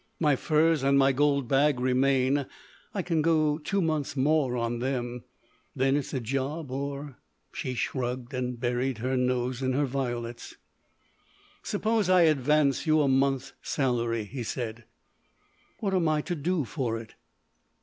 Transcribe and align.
My 0.19 0.35
furs 0.35 0.81
and 0.81 0.97
my 0.97 1.11
gold 1.11 1.47
bag 1.47 1.79
remain. 1.79 2.47
I 2.91 3.03
can 3.03 3.21
go 3.21 3.59
two 3.59 3.83
months 3.83 4.17
more 4.17 4.57
on 4.57 4.79
them. 4.79 5.25
Then 5.75 5.95
it's 5.95 6.11
a 6.11 6.19
job 6.19 6.71
or——." 6.71 7.17
She 7.53 7.75
shrugged 7.75 8.33
and 8.33 8.59
buried 8.59 8.97
her 8.97 9.15
nose 9.15 9.61
in 9.61 9.73
her 9.73 9.85
violets. 9.85 10.55
"Suppose 11.61 12.09
I 12.09 12.21
advance 12.21 12.87
you 12.87 12.99
a 13.01 13.07
month's 13.07 13.53
salary?" 13.61 14.23
he 14.23 14.41
said. 14.41 14.85
"What 15.81 15.93
am 15.93 16.07
I 16.09 16.21
to 16.21 16.33
do 16.35 16.65
for 16.65 16.97
it?" 16.97 17.13